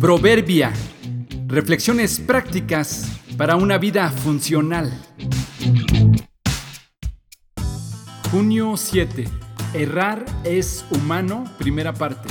[0.00, 0.72] Proverbia.
[1.46, 4.90] Reflexiones prácticas para una vida funcional.
[8.30, 9.26] Junio 7.
[9.74, 12.30] Errar es humano, primera parte.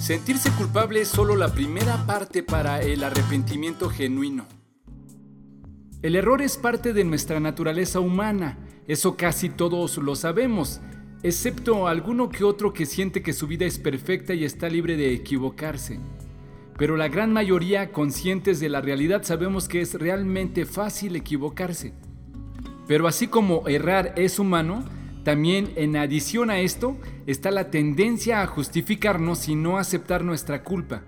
[0.00, 4.48] Sentirse culpable es solo la primera parte para el arrepentimiento genuino.
[6.02, 8.58] El error es parte de nuestra naturaleza humana,
[8.88, 10.80] eso casi todos lo sabemos,
[11.22, 15.14] excepto alguno que otro que siente que su vida es perfecta y está libre de
[15.14, 16.00] equivocarse.
[16.82, 21.92] Pero la gran mayoría, conscientes de la realidad, sabemos que es realmente fácil equivocarse.
[22.88, 24.84] Pero así como errar es humano,
[25.22, 26.96] también en adición a esto
[27.28, 31.04] está la tendencia a justificarnos y no aceptar nuestra culpa.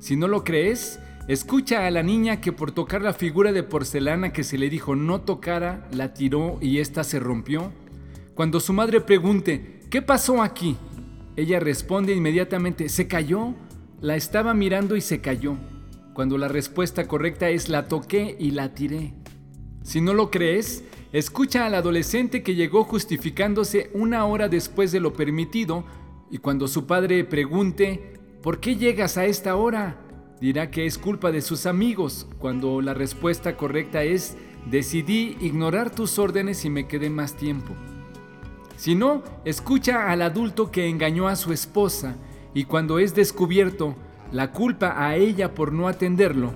[0.00, 4.34] Si no lo crees, escucha a la niña que por tocar la figura de porcelana
[4.34, 7.72] que se le dijo no tocara, la tiró y ésta se rompió.
[8.34, 10.76] Cuando su madre pregunte, ¿qué pasó aquí?
[11.36, 13.54] Ella responde inmediatamente, se cayó.
[14.00, 15.56] La estaba mirando y se cayó.
[16.14, 19.14] Cuando la respuesta correcta es la toqué y la tiré.
[19.82, 20.84] Si no lo crees,
[21.16, 25.84] Escucha al adolescente que llegó justificándose una hora después de lo permitido
[26.30, 29.98] y cuando su padre pregunte, ¿por qué llegas a esta hora?
[30.42, 34.36] Dirá que es culpa de sus amigos, cuando la respuesta correcta es,
[34.68, 37.74] decidí ignorar tus órdenes y me quedé más tiempo.
[38.76, 42.16] Si no, escucha al adulto que engañó a su esposa
[42.56, 43.96] y cuando es descubierto,
[44.32, 46.54] la culpa a ella por no atenderlo,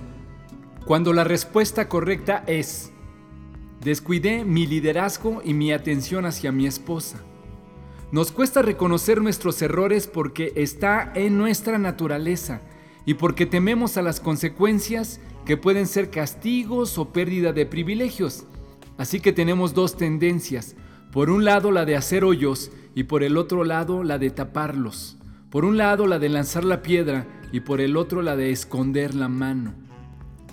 [0.87, 2.91] cuando la respuesta correcta es,
[3.83, 7.21] Descuidé mi liderazgo y mi atención hacia mi esposa.
[8.11, 12.61] Nos cuesta reconocer nuestros errores porque está en nuestra naturaleza
[13.05, 18.45] y porque tememos a las consecuencias que pueden ser castigos o pérdida de privilegios.
[18.97, 20.75] Así que tenemos dos tendencias.
[21.11, 25.20] Por un lado la de hacer hoyos y por el otro lado la de taparlos.
[25.51, 29.13] Por un lado la de lanzar la piedra y por el otro la de esconder
[29.13, 29.73] la mano.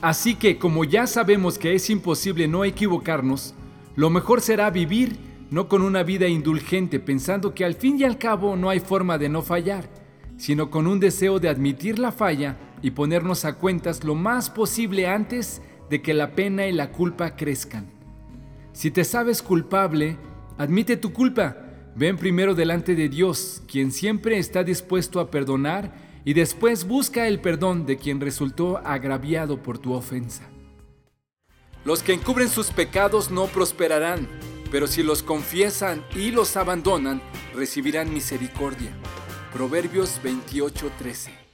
[0.03, 3.55] Así que como ya sabemos que es imposible no equivocarnos,
[3.95, 5.17] lo mejor será vivir
[5.51, 9.19] no con una vida indulgente pensando que al fin y al cabo no hay forma
[9.19, 9.89] de no fallar,
[10.37, 15.07] sino con un deseo de admitir la falla y ponernos a cuentas lo más posible
[15.07, 17.87] antes de que la pena y la culpa crezcan.
[18.73, 20.17] Si te sabes culpable,
[20.58, 21.57] admite tu culpa,
[21.95, 25.93] ven primero delante de Dios, quien siempre está dispuesto a perdonar
[26.25, 30.49] y después busca el perdón de quien resultó agraviado por tu ofensa.
[31.85, 34.29] Los que encubren sus pecados no prosperarán,
[34.71, 37.23] pero si los confiesan y los abandonan,
[37.55, 38.93] recibirán misericordia.
[39.53, 41.48] Proverbios 28:13